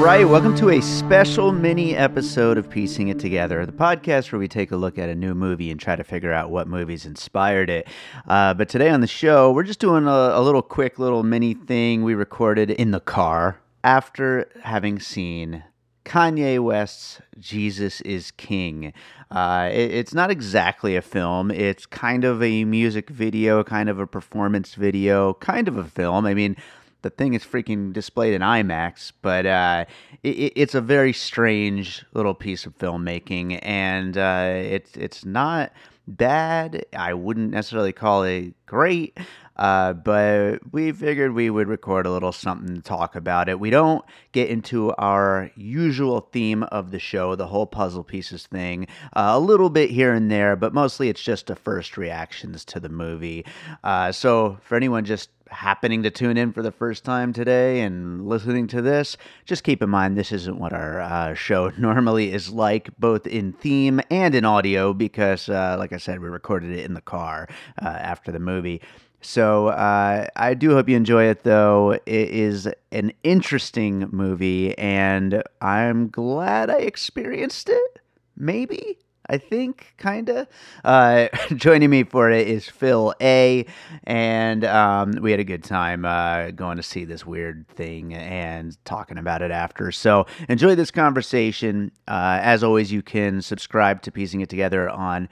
[0.00, 4.48] Right, welcome to a special mini episode of Piecing It Together, the podcast where we
[4.48, 7.68] take a look at a new movie and try to figure out what movies inspired
[7.70, 7.86] it.
[8.26, 11.54] Uh, but today on the show, we're just doing a, a little quick little mini
[11.54, 15.62] thing we recorded in the car after having seen
[16.04, 18.92] Kanye West's Jesus is King.
[19.30, 21.50] Uh, it- it's not exactly a film.
[21.50, 26.26] It's kind of a music video, kind of a performance video, kind of a film.
[26.26, 26.56] I mean,
[27.02, 29.84] the thing is freaking displayed in IMAX, but uh,
[30.22, 35.72] it, it's a very strange little piece of filmmaking, and uh, it's it's not
[36.06, 36.84] bad.
[36.96, 39.18] I wouldn't necessarily call it great,
[39.56, 43.60] uh, but we figured we would record a little something to talk about it.
[43.60, 48.86] We don't get into our usual theme of the show, the whole puzzle pieces thing,
[49.14, 52.80] uh, a little bit here and there, but mostly it's just the first reactions to
[52.80, 53.44] the movie.
[53.84, 58.26] Uh, so for anyone just happening to tune in for the first time today and
[58.26, 62.50] listening to this, just keep in mind this isn't what our uh, show normally is
[62.50, 66.84] like, both in theme and in audio, because, uh, like I said, we recorded it
[66.84, 67.48] in the car
[67.82, 68.80] uh, after the movie.
[69.22, 71.92] So uh, I do hope you enjoy it, though.
[71.92, 78.00] It is an interesting movie, and I'm glad I experienced it.
[78.36, 78.98] Maybe.
[79.30, 80.48] I think, kinda.
[80.84, 83.64] Uh, joining me for it is Phil A,
[84.02, 88.76] and um, we had a good time uh, going to see this weird thing and
[88.84, 89.92] talking about it after.
[89.92, 91.92] So enjoy this conversation.
[92.08, 95.28] Uh, as always, you can subscribe to Piecing It Together on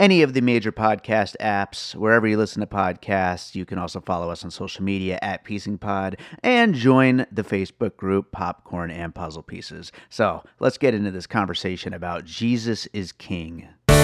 [0.00, 3.54] any of the major podcast apps, wherever you listen to podcasts.
[3.54, 7.98] You can also follow us on social media at Piecing Pod and join the Facebook
[7.98, 9.92] group Popcorn and Puzzle Pieces.
[10.08, 13.68] So let's get into this conversation about Jesus is King.
[13.90, 13.96] All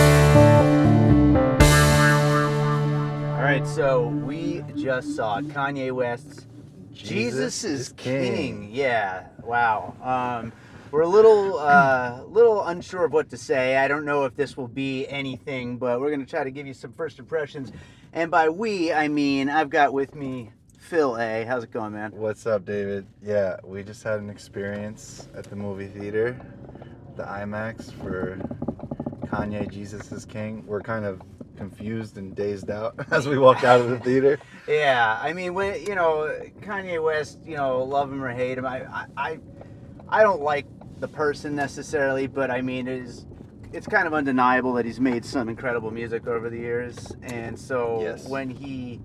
[3.42, 6.44] right, so we just saw Kanye West's
[6.92, 8.68] Jesus, is King.
[8.70, 9.94] Yeah, wow.
[10.02, 10.52] Um,
[10.90, 13.76] we're a little, uh, little unsure of what to say.
[13.76, 16.74] I don't know if this will be anything, but we're gonna try to give you
[16.74, 17.72] some first impressions.
[18.12, 21.44] And by we, I mean I've got with me Phil A.
[21.44, 22.12] How's it going, man?
[22.12, 23.06] What's up, David?
[23.22, 26.40] Yeah, we just had an experience at the movie theater,
[27.16, 28.38] the IMAX for
[29.26, 30.64] Kanye Jesus is King.
[30.66, 31.20] We're kind of
[31.56, 34.38] confused and dazed out as we walked out of the theater.
[34.68, 38.66] Yeah, I mean, when you know Kanye West, you know, love him or hate him,
[38.66, 39.38] I, I, I,
[40.08, 40.66] I don't like
[40.98, 43.26] the person necessarily, but I mean, it is,
[43.72, 48.00] it's kind of undeniable that he's made some incredible music over the years, and so
[48.02, 48.26] Yes.
[48.28, 48.96] when he,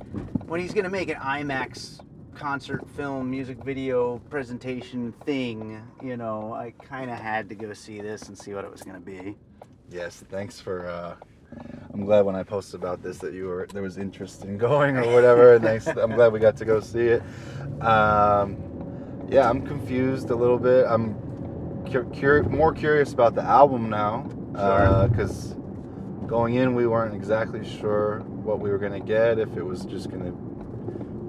[0.48, 2.00] when he's gonna make an IMAX
[2.36, 8.00] concert film music video presentation thing, you know, I kind of had to go see
[8.02, 9.36] this and see what it was gonna be.
[9.90, 10.88] Yes, thanks for.
[10.88, 11.16] Uh,
[11.94, 14.96] I'm glad when I posted about this that you were there was interest in going
[14.96, 15.56] or whatever.
[15.56, 15.86] and thanks.
[15.88, 17.22] I'm glad we got to go see it.
[17.82, 18.56] Um,
[19.30, 20.86] yeah, I'm confused a little bit.
[20.88, 21.16] I'm
[21.92, 24.60] cur- cur- more curious about the album now Sure.
[24.60, 25.56] Uh, because
[26.28, 29.40] going in we weren't exactly sure what we were gonna get.
[29.40, 30.34] If it was just gonna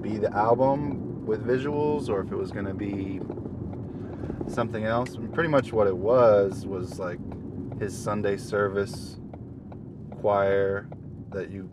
[0.01, 3.21] be the album with visuals or if it was gonna be
[4.47, 5.15] something else.
[5.15, 7.19] And pretty much what it was was like
[7.79, 9.19] his Sunday service
[10.19, 10.87] choir
[11.31, 11.69] that you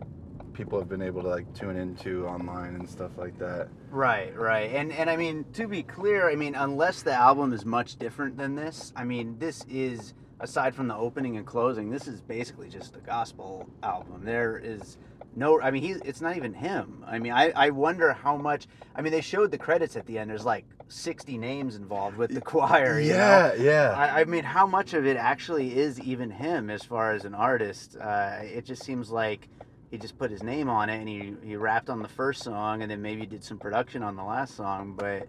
[0.53, 3.67] people have been able to like tune into online and stuff like that.
[3.91, 4.71] Right, right.
[4.73, 8.37] And and I mean, to be clear, I mean, unless the album is much different
[8.37, 12.69] than this, I mean, this is aside from the opening and closing, this is basically
[12.69, 14.23] just a gospel album.
[14.23, 14.97] There is
[15.35, 17.03] no I mean, he's it's not even him.
[17.05, 20.17] I mean, I I wonder how much I mean, they showed the credits at the
[20.17, 20.29] end.
[20.29, 23.17] There's like 60 names involved with the choir, you know?
[23.17, 23.93] yeah, yeah.
[23.95, 27.33] I, I mean, how much of it actually is even him as far as an
[27.33, 27.97] artist?
[27.97, 29.47] Uh, it just seems like
[29.91, 32.81] he just put his name on it and he, he rapped on the first song
[32.81, 34.95] and then maybe did some production on the last song.
[34.97, 35.27] But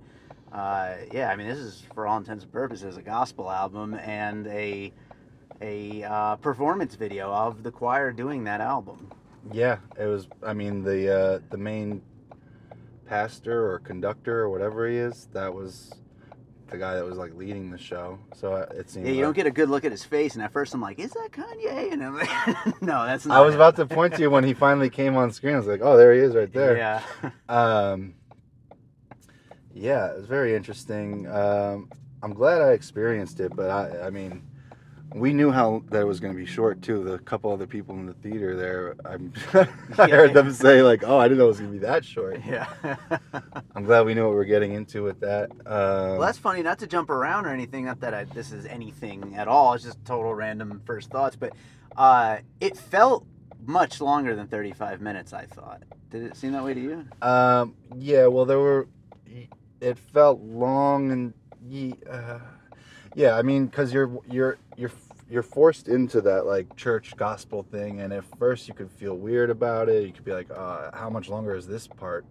[0.53, 4.47] uh, yeah, I mean, this is for all intents and purposes a gospel album and
[4.47, 4.93] a
[5.61, 9.11] a uh, performance video of the choir doing that album.
[9.53, 10.29] Yeah, it was.
[10.43, 12.03] I mean, the uh, the main
[13.07, 15.95] pastor or conductor or whatever he is, that was
[16.73, 18.19] the guy that was like leading the show.
[18.35, 19.07] So it seemed.
[19.07, 20.81] Yeah, you like- don't get a good look at his face, and at first I'm
[20.81, 22.29] like, "Is that Kanye?" And I'm like,
[22.83, 25.17] "No, that's not." I was him." about to point to you when he finally came
[25.17, 25.55] on screen.
[25.55, 27.03] I was like, "Oh, there he is, right there." Yeah.
[27.49, 28.15] Um,
[29.75, 31.27] yeah, it was very interesting.
[31.31, 31.91] Um,
[32.23, 34.43] I'm glad I experienced it, but I, I mean,
[35.15, 37.03] we knew how that it was going to be short too.
[37.05, 39.33] The couple other people in the theater there, I'm,
[39.99, 42.05] I heard them say like, "Oh, I didn't know it was going to be that
[42.05, 42.67] short." yeah.
[43.75, 45.51] I'm glad we knew what we are getting into with that.
[45.51, 46.63] Um, well, that's funny.
[46.63, 47.87] Not to jump around or anything.
[47.87, 49.75] Not that I, this is anything at all.
[49.75, 51.37] It's just total random first thoughts.
[51.37, 51.55] But
[51.97, 53.27] uh, it felt
[53.65, 55.33] much longer than 35 minutes.
[55.33, 55.83] I thought.
[56.11, 57.07] Did it seem that way to you?
[57.23, 58.89] Um, yeah, well, there were.
[59.81, 61.35] It felt long and
[62.09, 62.39] uh,
[63.15, 63.37] yeah.
[63.37, 64.93] I mean, because you're you're you're
[65.31, 69.51] you're forced into that like church gospel thing, and at first you could feel weird
[69.51, 70.07] about it.
[70.07, 72.25] You could be like, uh, how much longer is this part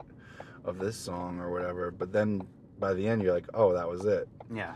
[0.64, 1.92] of this song or whatever?
[1.92, 2.46] But then
[2.80, 4.28] by the end, you're like, oh, that was it.
[4.54, 4.74] Yeah.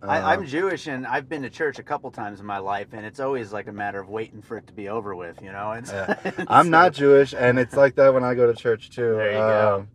[0.00, 2.88] Uh, I, I'm Jewish and I've been to church a couple times in my life,
[2.92, 5.42] and it's always like a matter of waiting for it to be over with.
[5.42, 5.72] You know.
[5.72, 6.44] It's, Yeah.
[6.48, 9.14] I'm not Jewish, and it's like that when I go to church too.
[9.14, 9.76] There you go.
[9.78, 9.88] Um,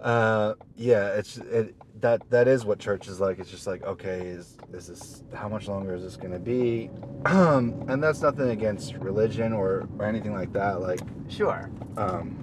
[0.00, 3.38] Uh, yeah, it's it, that that is what church is like.
[3.38, 6.90] It's just like, okay, is is this how much longer is this gonna be?
[7.24, 10.80] Um, and that's nothing against religion or or anything like that.
[10.82, 11.70] Like, Sure.
[11.96, 12.36] um,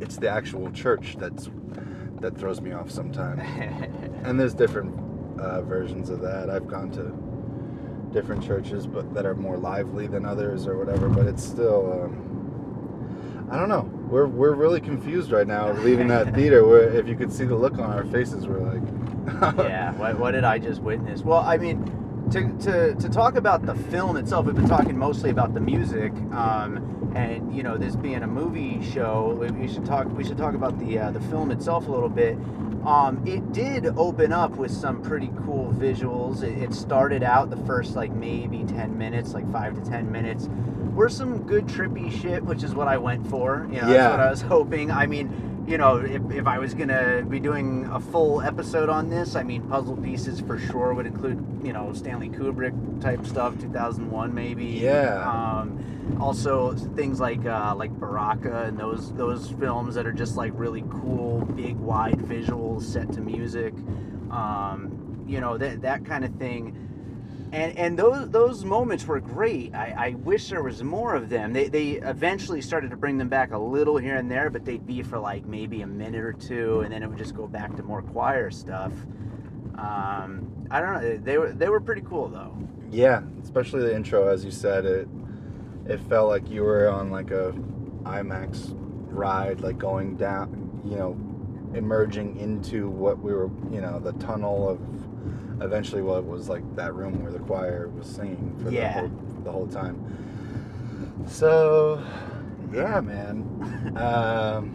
[0.00, 1.50] it's the actual church that's
[2.20, 3.42] that throws me off sometimes.
[4.24, 6.50] And there's different uh, versions of that.
[6.50, 11.08] I've gone to different churches, but that are more lively than others or whatever.
[11.08, 13.88] But it's still, um, I don't know.
[14.08, 16.66] We're we're really confused right now leaving that theater.
[16.66, 18.82] Where if you could see the look on our faces, we're like,
[19.58, 19.92] yeah.
[19.92, 21.22] What, what did I just witness?
[21.22, 21.84] Well, I mean,
[22.30, 26.12] to, to, to talk about the film itself, we've been talking mostly about the music,
[26.32, 30.06] um, and you know, this being a movie show, we, should talk.
[30.16, 32.36] We should talk about the uh, the film itself a little bit.
[32.84, 36.42] Um, it did open up with some pretty cool visuals.
[36.42, 40.48] It, it started out the first like maybe ten minutes, like five to ten minutes,
[40.98, 43.68] were some good trippy shit, which is what I went for.
[43.70, 43.98] You know, Yeah.
[43.98, 44.90] that's what I was hoping.
[44.90, 49.08] I mean, you know, if, if I was gonna be doing a full episode on
[49.08, 53.56] this, I mean, puzzle pieces for sure would include, you know, Stanley Kubrick type stuff,
[53.60, 54.64] 2001 maybe.
[54.64, 55.22] Yeah.
[55.30, 60.52] Um, also things like uh, like Baraka and those those films that are just like
[60.56, 63.72] really cool, big, wide visuals set to music.
[64.32, 66.74] Um, you know that that kind of thing
[67.52, 69.74] and and those those moments were great.
[69.74, 71.52] I, I wish there was more of them.
[71.52, 74.86] They they eventually started to bring them back a little here and there, but they'd
[74.86, 77.74] be for like maybe a minute or two, and then it would just go back
[77.76, 78.92] to more choir stuff.
[79.76, 81.16] Um, I don't know.
[81.18, 82.54] They were they were pretty cool though.
[82.90, 85.08] yeah, especially the intro, as you said, it
[85.86, 87.52] it felt like you were on like a
[88.02, 88.74] IMAX
[89.10, 91.16] ride, like going down, you know,
[91.74, 94.80] emerging into what we were, you know, the tunnel of
[95.62, 98.94] eventually what was like that room where the choir was singing for Yeah.
[98.94, 101.24] the, whole, the whole time.
[101.26, 102.02] So,
[102.72, 103.42] yeah, man.
[103.96, 104.74] um,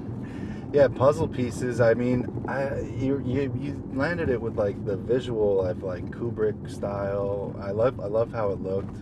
[0.74, 1.80] yeah, puzzle pieces.
[1.80, 6.70] I mean, I you, you you landed it with like the visual of like Kubrick
[6.70, 7.56] style.
[7.62, 8.98] I love I love how it looked.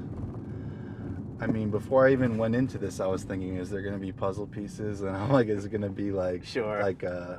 [1.39, 4.12] I mean, before I even went into this, I was thinking, is there gonna be
[4.12, 5.01] puzzle pieces?
[5.01, 6.82] And I'm like, is it gonna be like Sure.
[6.82, 7.38] like uh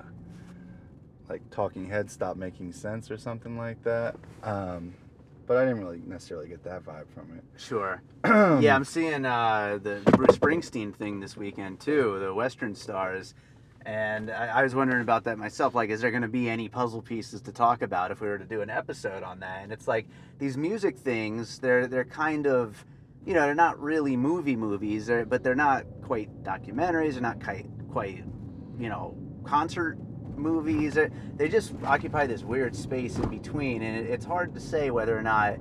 [1.32, 4.16] like Talking Heads stop making sense or something like that?
[4.42, 4.94] Um,
[5.46, 7.44] but I didn't really necessarily get that vibe from it.
[7.60, 8.02] Sure.
[8.24, 13.34] yeah, I'm seeing uh, the Bruce Springsteen thing this weekend too, the Western Stars,
[13.84, 15.74] and I, I was wondering about that myself.
[15.74, 18.38] Like, is there going to be any puzzle pieces to talk about if we were
[18.38, 19.62] to do an episode on that?
[19.62, 20.06] And it's like
[20.38, 22.84] these music things, they're they're kind of,
[23.26, 27.14] you know, they're not really movie movies, they're, but they're not quite documentaries.
[27.14, 28.22] They're not quite quite,
[28.78, 29.98] you know, concert
[30.36, 30.94] movies.
[30.94, 35.22] They're, just occupy this weird space in between, and it's hard to say whether or
[35.22, 35.58] not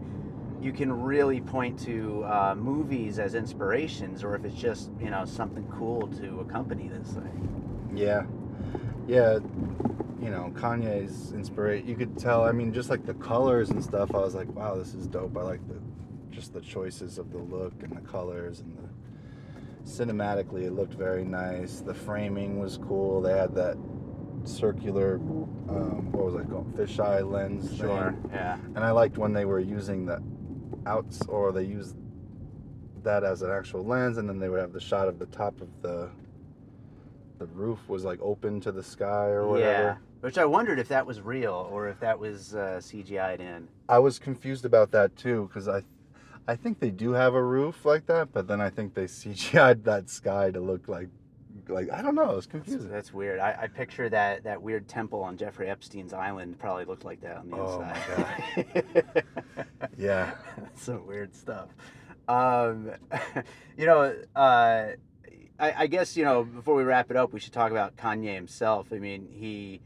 [0.61, 5.25] you can really point to uh, movies as inspirations or if it's just you know
[5.25, 8.25] something cool to accompany this thing Yeah,
[9.07, 9.39] yeah.
[10.21, 11.87] You know, Kanye's inspiration.
[11.87, 12.43] You could tell.
[12.43, 14.13] I mean, just like the colors and stuff.
[14.13, 15.35] I was like, wow, this is dope.
[15.35, 15.81] I like the
[16.29, 20.63] just the choices of the look and the colors and the cinematically.
[20.63, 21.81] It looked very nice.
[21.81, 23.21] The framing was cool.
[23.21, 23.77] They had that
[24.47, 27.69] circular, um, what was it called, fisheye lens.
[27.69, 28.29] thing.
[28.31, 30.21] yeah And I liked when they were using the
[30.85, 31.95] outs, or they used
[33.03, 35.59] that as an actual lens, and then they would have the shot of the top
[35.61, 36.09] of the
[37.41, 39.83] the roof was like open to the sky or whatever.
[39.83, 39.95] Yeah.
[40.19, 43.67] Which I wondered if that was real or if that was uh, CGI'd in.
[43.89, 45.81] I was confused about that too because I,
[46.47, 49.83] I think they do have a roof like that, but then I think they CGI'd
[49.85, 51.09] that sky to look like,
[51.69, 52.37] like I don't know.
[52.37, 52.89] It's That's, confusing.
[52.91, 53.39] that's weird.
[53.39, 57.37] I, I picture that, that weird temple on Jeffrey Epstein's island probably looked like that
[57.37, 59.23] on the Oh, my inside.
[59.97, 60.35] Yeah.
[60.57, 61.69] That's some weird stuff.
[62.27, 62.91] Um,
[63.77, 64.87] you know, uh,
[65.59, 68.33] I, I guess you know before we wrap it up, we should talk about Kanye
[68.35, 68.87] himself.
[68.91, 69.81] I mean, he,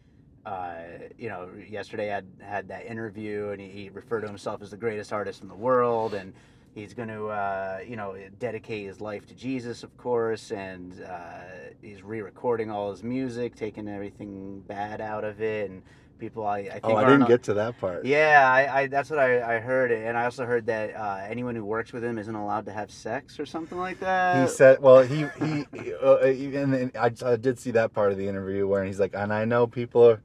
[0.45, 0.75] uh,
[1.17, 4.77] you know, yesterday had had that interview, and he, he referred to himself as the
[4.77, 6.33] greatest artist in the world, and
[6.75, 11.39] he's going to, uh, you know, dedicate his life to Jesus, of course, and uh,
[11.81, 15.81] he's re-recording all his music, taking everything bad out of it, and
[16.19, 18.05] people I, I think Oh, I didn't get to that part.
[18.05, 21.55] yeah, I, I that's what I, I heard, and I also heard that uh, anyone
[21.55, 24.41] who works with him isn't allowed to have sex or something like that.
[24.41, 25.65] He said, well, he he,
[26.01, 29.33] uh, and I, I did see that part of the interview where he's like, and
[29.33, 30.21] I know people are,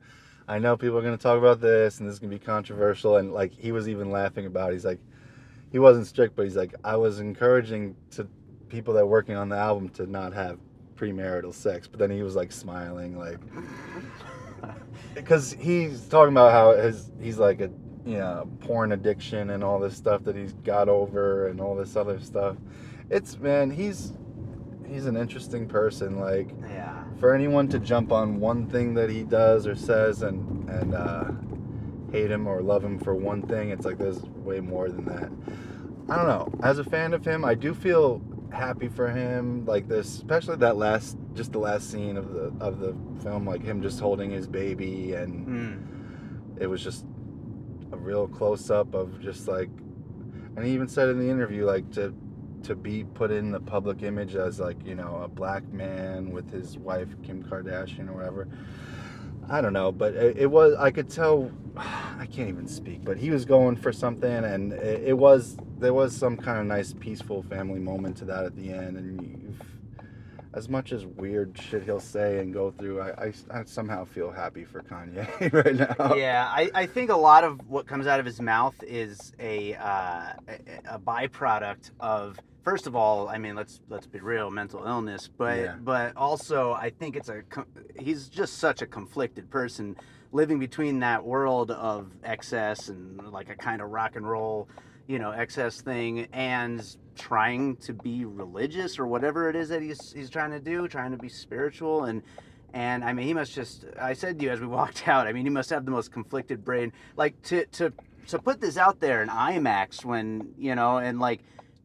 [0.49, 2.45] I know people are going to talk about this, and this is going to be
[2.45, 4.71] controversial, and like he was even laughing about.
[4.71, 4.75] It.
[4.75, 5.01] He's like,
[5.71, 8.27] he wasn't strict, but he's like, I was encouraging to
[8.69, 10.59] people that are working on the album to not have
[10.97, 13.39] premarital sex, but then he was like smiling, like,
[15.15, 17.71] because he's talking about how his he's like a
[18.05, 21.97] you know porn addiction and all this stuff that he's got over and all this
[21.97, 22.57] other stuff.
[23.09, 24.13] It's man, he's
[24.87, 26.19] he's an interesting person.
[26.19, 30.69] Like yeah, for anyone to jump on one thing that he does or says and
[30.69, 31.31] and uh,
[32.13, 35.31] hate him or love him for one thing, it's like there's way more than that.
[36.13, 36.53] I don't know.
[36.63, 38.21] As a fan of him, I do feel
[38.53, 39.65] happy for him.
[39.65, 43.63] Like this, especially that last, just the last scene of the of the film, like
[43.63, 46.61] him just holding his baby, and Mm.
[46.61, 47.05] it was just
[47.93, 49.69] a real close up of just like,
[50.57, 52.13] and he even said in the interview, like to
[52.65, 56.51] to be put in the public image as like you know a black man with
[56.51, 58.49] his wife Kim Kardashian or whatever.
[59.51, 61.51] I don't know, but it, it was I could tell.
[61.77, 65.95] I can't even speak, but he was going for something, and it, it was there
[65.95, 69.59] was some kind of nice, peaceful family moment to that at the end, and
[70.53, 74.31] as much as weird shit he'll say and go through, I, I, I somehow feel
[74.31, 76.15] happy for Kanye right now.
[76.15, 79.75] Yeah, I, I think a lot of what comes out of his mouth is a,
[79.75, 84.85] uh, a a byproduct of first of all, I mean let's let's be real, mental
[84.85, 85.77] illness, but Yeah.
[85.81, 87.43] but also I think it's a
[87.99, 89.97] he's just such a conflicted person
[90.33, 94.69] living between that world of excess and like a kind of rock and roll,
[95.07, 100.13] you know, excess thing and trying to be religious or whatever it is that he's
[100.13, 102.23] he's trying to do, trying to be spiritual and
[102.73, 103.85] and I mean, he must just.
[104.01, 105.27] I said to you as we walked out.
[105.27, 106.93] I mean, he must have the most conflicted brain.
[107.17, 107.93] Like to to
[108.29, 111.41] to put this out there in IMAX when you know, and like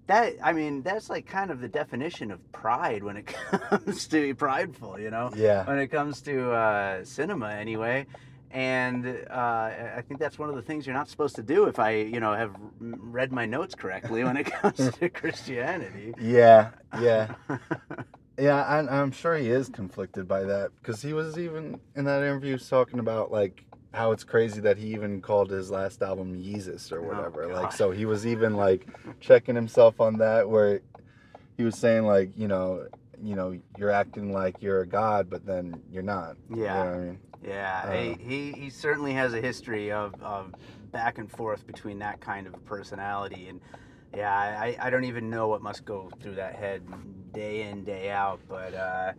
[0.08, 0.34] that.
[0.44, 5.00] I mean, that's like kind of the definition of pride when it comes to prideful.
[5.00, 5.66] You know, Yeah.
[5.66, 8.06] when it comes to uh, cinema, anyway.
[8.52, 9.34] And uh,
[9.98, 11.66] I think that's one of the things you're not supposed to do.
[11.66, 16.14] If I, you know, have read my notes correctly when it comes to Christianity.
[16.22, 16.70] Yeah,
[17.02, 17.34] yeah,
[18.40, 18.64] yeah.
[18.66, 22.58] I'm, I'm sure he is conflicted by that because he was even in that interview
[22.58, 23.65] talking about like
[23.96, 27.48] how it's crazy that he even called his last album Yeezus or Oh, whatever.
[27.48, 28.88] like, so he was even like
[29.20, 30.82] checking himself on that where
[31.58, 32.88] he was saying like, you know,
[33.24, 36.36] you know, you're acting like you're a god, but then you're not.
[36.50, 36.84] You know Yeah.
[36.86, 37.20] what I mean?
[37.48, 40.54] Yeah, Uh, he, he he certainly has a history of, of
[40.92, 43.62] back and forth between that kind of personality, and
[44.16, 46.82] yeah, I, I don't even know what must go through that head
[47.34, 48.40] day in day out.
[48.50, 49.12] But uh,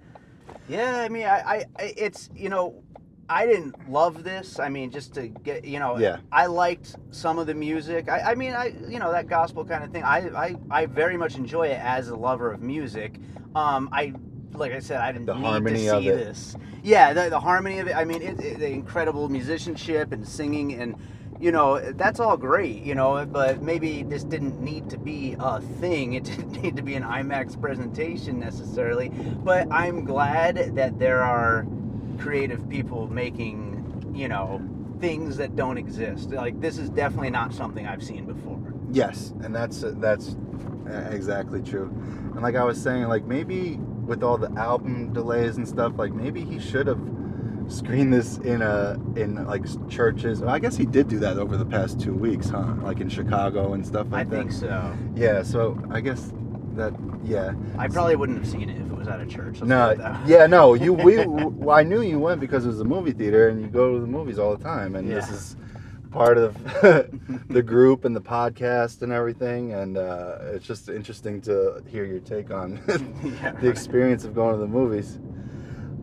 [0.69, 2.83] yeah, I mean, I I- it's you know,
[3.29, 4.59] I didn't love this.
[4.59, 6.19] I mean, just to get you know, Yeah.
[6.31, 8.09] I liked some of the music.
[8.09, 10.03] I, I mean, I you know that gospel kind of thing.
[10.05, 13.19] I, I I very much enjoy it as a lover of music.
[13.55, 14.13] Um, I
[14.53, 16.57] like I said, I didn't The need harmony to of see this.
[16.83, 17.97] Yeah, the, the harmony of it.
[17.97, 20.95] I mean, it, it, the incredible musicianship and singing and
[21.39, 22.83] you know that's all great.
[22.83, 26.13] You know, but maybe this didn't need to be a thing.
[26.15, 29.09] It didn't need to be an IMAX presentation necessarily.
[29.09, 31.67] But I'm glad that there are
[32.19, 34.61] creative people making you know
[35.01, 36.31] things that don't exist.
[36.31, 38.61] Like this is definitely not something I've seen before.
[38.91, 40.37] Yes, and that's that's
[41.11, 41.93] exactly true.
[42.33, 46.13] And like I was saying, like maybe with all the album delays and stuff, like
[46.13, 47.01] maybe he should have
[47.69, 50.43] screened this in a in like churches.
[50.43, 52.75] I guess he did do that over the past two weeks, huh?
[52.83, 54.37] Like in Chicago and stuff I like that.
[54.37, 54.97] I think so.
[55.15, 56.33] Yeah, so I guess
[56.75, 56.95] that
[57.25, 57.55] yeah.
[57.79, 59.63] I probably wouldn't have seen it was at a church.
[59.63, 60.31] No, put it that way.
[60.31, 60.75] yeah, no.
[60.75, 61.21] You we
[61.71, 64.07] I knew you went because it was a movie theater, and you go to the
[64.07, 65.57] movies all the time, and this is
[66.11, 66.55] part of
[67.49, 72.21] the group and the podcast and everything, and uh, it's just interesting to hear your
[72.21, 72.81] take on
[73.43, 75.19] Yeah, the experience of going to the movies.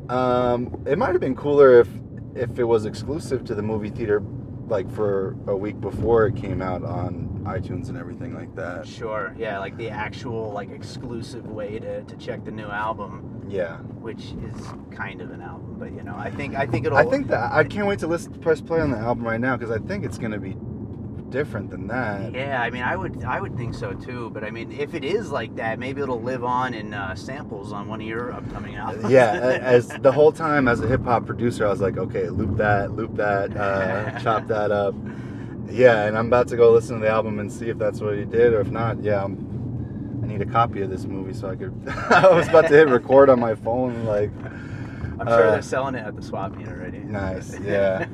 [0.10, 1.88] Um, it might have been cooler if
[2.36, 4.22] if it was exclusive to the movie theater,
[4.68, 8.88] like for a week before it came out on iTunes and everything like that.
[8.88, 9.36] Sure.
[9.38, 13.78] Yeah, like the actual like exclusive way to, to check the new album, Yeah.
[13.78, 14.56] which is
[14.92, 16.98] kind of an album, but you know, I think I think it'll.
[16.98, 19.58] I think that I can't wait to listen press play on the album right now
[19.58, 20.56] because I think it's gonna be
[21.34, 22.32] different than that.
[22.32, 24.30] Yeah, I mean, I would I would think so too.
[24.30, 27.74] But I mean, if it is like that, maybe it'll live on in uh, samples
[27.74, 29.12] on one of your upcoming albums.
[29.12, 32.56] yeah, as the whole time as a hip hop producer, I was like, okay, loop
[32.58, 34.94] that, loop that, uh, chop that up.
[35.70, 38.16] Yeah, and I'm about to go listen to the album and see if that's what
[38.16, 41.50] he did, or if not, yeah, I'm, I need a copy of this movie so
[41.50, 41.74] I could.
[42.12, 44.30] I was about to hit record on my phone, like,
[45.20, 47.00] I'm sure uh, they're selling it at the swap meet already.
[47.00, 48.08] nice, yeah,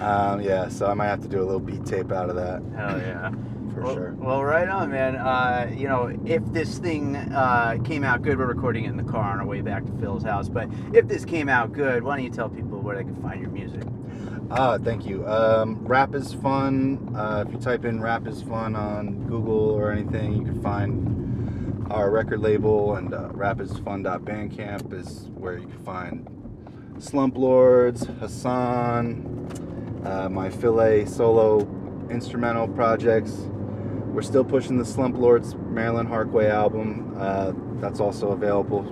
[0.00, 0.68] um, yeah.
[0.68, 3.30] So I might have to do a little beat tape out of that Hell yeah.
[3.74, 4.14] for well, sure.
[4.18, 5.16] Well, right on, man.
[5.16, 9.10] Uh, you know, if this thing uh, came out good, we're recording it in the
[9.10, 10.48] car on our way back to Phil's house.
[10.48, 13.40] But if this came out good, why don't you tell people where they can find
[13.40, 13.82] your music?
[14.50, 15.26] Ah, thank you.
[15.26, 17.14] Um, rap is fun.
[17.14, 21.17] Uh, if you type in rap is fun on Google or anything, you can find
[21.90, 26.28] our record label and uh, rapisfun.bandcamp is where you can find
[26.98, 31.60] Slump Lords, Hassan, uh, my Filet solo
[32.10, 33.32] instrumental projects.
[34.12, 37.14] We're still pushing the Slump Lords Marilyn Harkway album.
[37.16, 38.84] Uh, that's also available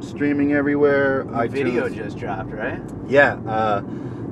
[0.00, 1.24] streaming everywhere.
[1.24, 2.80] The video just dropped, right?
[3.08, 3.82] Yeah, uh,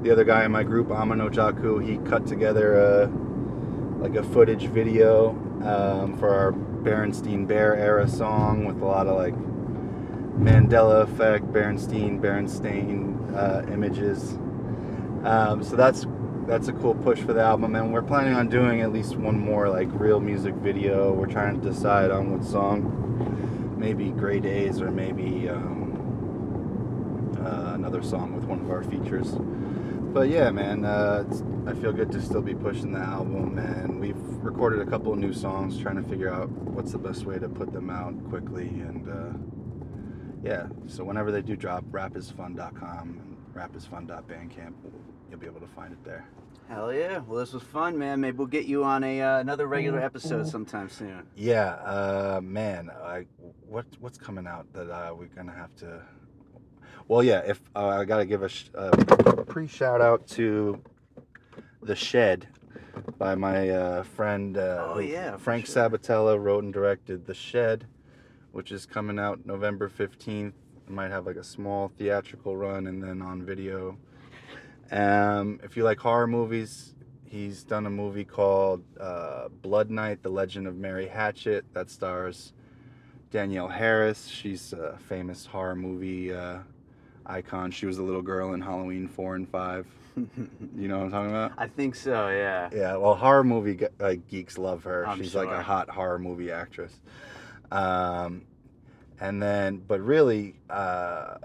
[0.02, 3.06] the other guy in my group, Amano Jaku, he cut together a,
[3.98, 5.30] like a footage video
[5.64, 9.34] um, for our Berenstein Bear era song with a lot of like
[10.38, 14.32] Mandela effect, Berenstein, Berenstain uh, images.
[15.24, 16.06] Um, so that's
[16.46, 19.38] that's a cool push for the album, and we're planning on doing at least one
[19.38, 21.12] more like real music video.
[21.12, 25.48] We're trying to decide on what song, maybe Gray Days or maybe.
[25.48, 25.80] Um,
[27.40, 29.32] uh, another song with one of our features.
[30.12, 34.00] But yeah, man, uh, it's, I feel good to still be pushing the album, and
[34.00, 37.38] we've recorded a couple of new songs, trying to figure out what's the best way
[37.38, 38.66] to put them out quickly.
[38.66, 39.38] And uh,
[40.42, 44.72] yeah, so whenever they do drop, rapisfun.com and rapisfun.bandcamp,
[45.30, 46.26] you'll be able to find it there.
[46.68, 47.18] Hell yeah.
[47.18, 48.20] Well, this was fun, man.
[48.20, 51.22] Maybe we'll get you on a uh, another regular episode sometime soon.
[51.36, 53.26] Yeah, uh, man, I,
[53.68, 56.02] what what's coming out that uh, we're gonna have to?
[57.10, 58.92] Well, yeah, if uh, I gotta give a, sh- a
[59.44, 60.80] pre shout out to
[61.82, 62.46] the Shed
[63.18, 65.90] by my uh, friend uh, Oh, yeah, Frank sure.
[65.90, 67.86] Sabatella wrote and directed the Shed,
[68.52, 70.54] which is coming out November fifteenth.
[70.86, 73.98] It Might have like a small theatrical run and then on video.
[74.92, 76.94] Um, if you like horror movies,
[77.24, 82.52] he's done a movie called uh, Blood Night: The Legend of Mary Hatchet that stars
[83.32, 84.28] Danielle Harris.
[84.28, 86.58] She's a famous horror movie uh,
[87.30, 87.70] icon.
[87.70, 89.86] She was a little girl in Halloween four and five.
[90.76, 91.52] You know what I'm talking about?
[91.56, 92.68] I think so, yeah.
[92.74, 95.06] Yeah, well, horror movie like geeks love her.
[95.06, 96.92] I'm She's like a hot horror movie actress.
[97.70, 98.42] Um,
[99.20, 101.36] and then, but really, uh,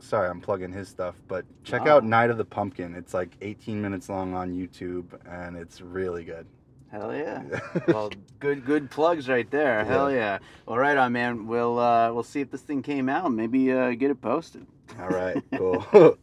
[0.00, 1.14] sorry, I'm plugging his stuff.
[1.28, 1.96] But check Wow.
[1.98, 2.94] out Night of the Pumpkin.
[2.94, 6.46] It's like 18 minutes long on YouTube, and it's really good.
[6.90, 7.42] Hell yeah.
[7.88, 9.84] well, good good plugs right there.
[9.84, 10.38] Hell yeah.
[10.66, 11.46] Well, right on, man.
[11.46, 13.30] We'll uh, we'll see if this thing came out.
[13.32, 14.66] Maybe uh, get it posted.
[14.98, 16.16] All right, cool.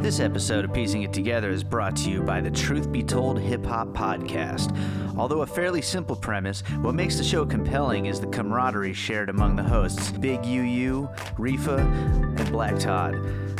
[0.00, 3.38] This episode of Piecing It Together is brought to you by the Truth Be Told
[3.38, 4.74] Hip Hop Podcast.
[5.18, 9.56] Although a fairly simple premise, what makes the show compelling is the camaraderie shared among
[9.56, 11.80] the hosts Big UU, Rifa,
[12.38, 13.16] and Black Todd.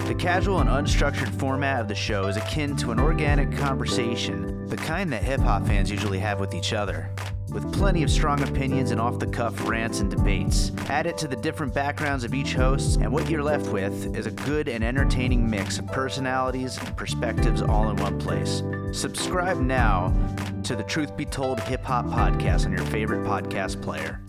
[0.07, 4.77] The casual and unstructured format of the show is akin to an organic conversation, the
[4.77, 7.11] kind that hip hop fans usually have with each other
[7.51, 10.73] with plenty of strong opinions and off the cuff rants and debates.
[10.89, 14.27] Add it to the different backgrounds of each host, and what you're left with is
[14.27, 18.63] a good and entertaining mix of personalities and perspectives all in one place.
[18.93, 20.15] Subscribe now
[20.65, 24.21] to the Truth Be Told Hip Hop Podcast on your favorite podcast player.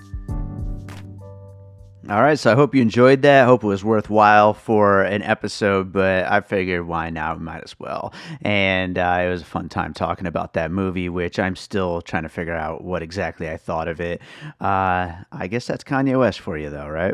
[2.09, 3.45] All right, so I hope you enjoyed that.
[3.45, 7.35] Hope it was worthwhile for an episode, but I figured why now?
[7.35, 8.15] Might as well.
[8.41, 12.23] And uh, it was a fun time talking about that movie, which I'm still trying
[12.23, 14.21] to figure out what exactly I thought of it.
[14.59, 17.13] Uh, I guess that's Kanye West for you, though, right?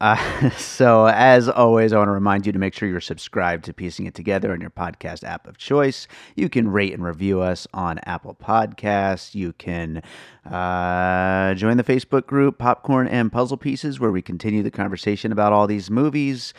[0.00, 3.72] Uh, so, as always, I want to remind you to make sure you're subscribed to
[3.72, 6.06] Piecing It Together on your podcast app of choice.
[6.36, 9.34] You can rate and review us on Apple Podcasts.
[9.34, 10.02] You can
[10.44, 15.52] uh, join the Facebook group Popcorn and Puzzle Pieces, where we continue the conversation about
[15.52, 16.54] all these movies.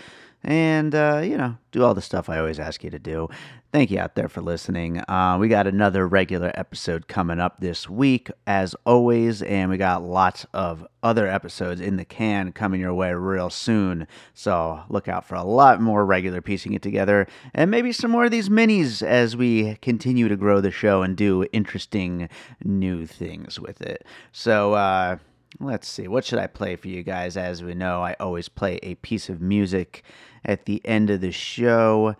[0.46, 3.28] And, uh, you know, do all the stuff I always ask you to do.
[3.74, 5.00] Thank you out there for listening.
[5.00, 10.04] Uh, we got another regular episode coming up this week, as always, and we got
[10.04, 14.08] lots of other episodes in the can coming your way real soon.
[14.34, 18.26] So look out for a lot more regular piecing it together, and maybe some more
[18.26, 22.30] of these minis as we continue to grow the show and do interesting
[22.64, 24.06] new things with it.
[24.32, 25.18] So, uh,
[25.60, 27.38] Let's see, what should I play for you guys?
[27.38, 30.04] As we know, I always play a piece of music
[30.44, 32.16] at the end of the show.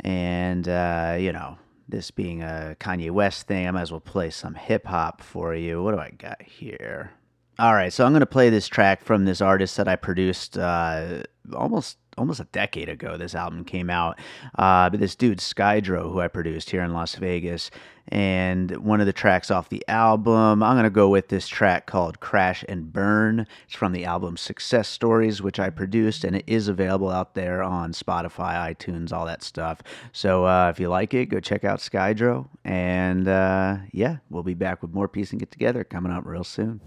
[0.00, 4.30] And, uh, you know, this being a Kanye West thing, I might as well play
[4.30, 5.82] some hip hop for you.
[5.82, 7.12] What do I got here?
[7.60, 10.56] All right, so I'm going to play this track from this artist that I produced
[10.56, 13.16] uh, almost almost a decade ago.
[13.16, 14.20] This album came out,
[14.56, 17.72] uh, but this dude Skydro, who I produced here in Las Vegas,
[18.08, 22.20] and one of the tracks off the album, I'm gonna go with this track called
[22.20, 26.68] "Crash and Burn." It's from the album Success Stories, which I produced, and it is
[26.68, 29.82] available out there on Spotify, iTunes, all that stuff.
[30.12, 34.54] So uh, if you like it, go check out Skydro, and uh, yeah, we'll be
[34.54, 36.80] back with more piecing it together coming up real soon.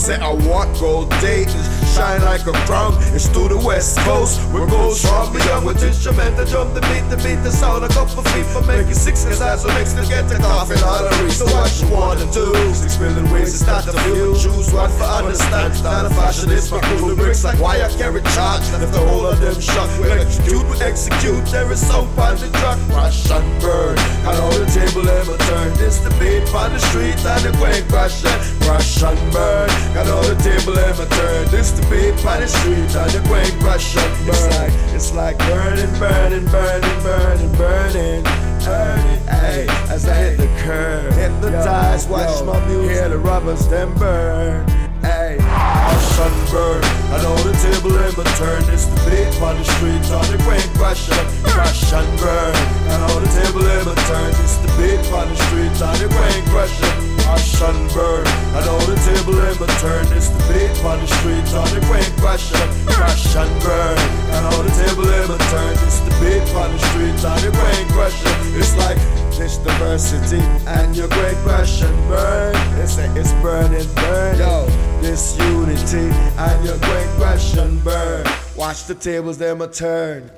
[0.00, 1.60] Say I want gold Dayton
[1.92, 2.96] shine like a crown.
[3.12, 5.32] It's to the west coast, we're gold strong.
[5.32, 7.84] Beyond with instrumental jump the beat, the beat, the sound.
[7.84, 11.30] A couple feet for making six, cause what makes them get the coffee lottery.
[11.30, 12.48] So what you wanna do?
[12.72, 14.32] Six million ways to start to feel.
[14.32, 15.76] Choose one for understand.
[15.84, 18.64] Not a fashion, it's my cool bricks like why I carry charge.
[18.72, 21.44] And if the whole of them shot, we execute, we execute.
[21.52, 23.98] There is some on the truck, crash and burn.
[24.24, 25.68] And all the table ever turn.
[25.76, 28.24] This the beat on the street and the quake crash
[28.60, 29.68] and crash and burn.
[29.94, 31.48] Got all the table my turn.
[31.50, 33.54] This the beat by the street and the quake
[33.96, 34.34] and burn.
[34.34, 38.24] It's like, it's like burning, burning, burning, burning, burning.
[38.60, 43.92] Burning, hey, as I hit the curb, hypnotize, watch my music, hear the rubbers then
[43.96, 44.68] burn.
[45.00, 48.62] Hey, I sunburn, I know the table in my turn.
[48.68, 50.59] It's the beat on the street, on the quake
[50.90, 52.54] crash and crash and burn.
[52.90, 54.34] I know the table in my turn.
[54.42, 56.08] It's the beat on the street, on the
[56.50, 58.26] crash and crash and burn.
[58.26, 60.06] I know the table in my turn.
[60.18, 63.98] It's the beat on the street, on the quake crash and crash and burn.
[64.34, 65.78] I know the table in my turn.
[65.86, 68.18] It's the beat on the street, on the quake crash
[68.58, 68.98] It's like
[69.38, 72.56] this diversity and your great crash and burn.
[72.82, 74.38] It's a, it's burning, burn.
[74.38, 74.66] Yo,
[75.00, 78.26] this unity and your great crash and burn.
[78.56, 80.28] Watch the tables, them a turn.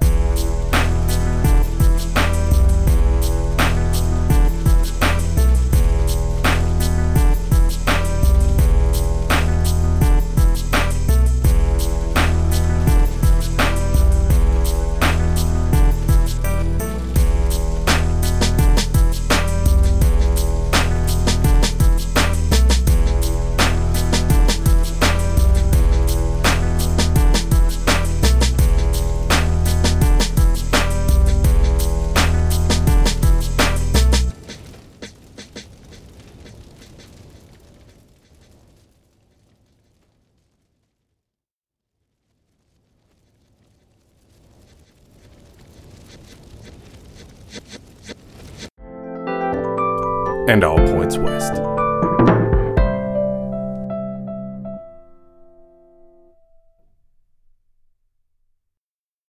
[50.53, 50.82] And all.